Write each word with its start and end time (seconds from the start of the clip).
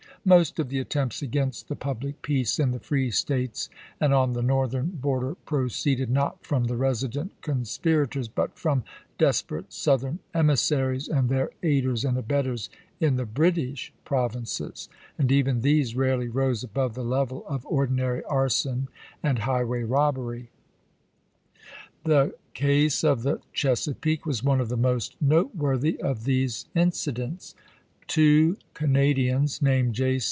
Most 0.23 0.59
of 0.59 0.69
the 0.69 0.77
attempts 0.77 1.23
against 1.23 1.67
the 1.67 1.75
public 1.75 2.21
peace 2.21 2.59
in 2.59 2.69
the 2.69 2.79
free 2.79 3.09
States 3.09 3.71
and 3.99 4.13
on 4.13 4.33
the 4.33 4.43
Northern 4.43 4.91
border 4.91 5.33
proceeded 5.47 6.11
not 6.11 6.45
from 6.45 6.65
the 6.65 6.77
resident 6.77 7.31
conspira 7.41 8.07
tors, 8.07 8.27
but 8.27 8.55
from 8.55 8.83
desperate 9.17 9.73
Southern 9.73 10.19
emissaries 10.31 11.07
and 11.07 11.27
their 11.27 11.49
aiders 11.63 12.05
and 12.05 12.19
abettors 12.19 12.69
in 12.99 13.15
the 13.15 13.25
British 13.25 13.91
provinces; 14.05 14.89
and 15.17 15.31
even 15.31 15.61
these 15.61 15.95
rarely 15.95 16.27
rose 16.27 16.63
above 16.63 16.93
the 16.93 17.03
level 17.03 17.43
of 17.47 17.63
ordi 17.63 17.89
nary 17.89 18.23
arson 18.25 18.89
and 19.23 19.39
highway 19.39 19.81
robbery. 19.81 20.51
The 22.03 22.35
case 22.53 23.03
of 23.03 23.23
the 23.23 23.41
CJiesapeake 23.55 24.25
was 24.27 24.43
one 24.43 24.61
of 24.61 24.69
the 24.69 24.77
most 24.77 25.15
noteworthy 25.19 25.99
of 25.99 26.25
these 26.25 26.67
incidents. 26.75 27.55
Two 28.07 28.57
Canadians 28.73 29.61
named 29.61 29.93
J. 29.93 30.19